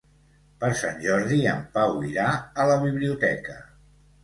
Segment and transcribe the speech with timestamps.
[0.63, 2.25] Per Sant Jordi en Pau irà
[2.65, 3.63] a la biblioteca.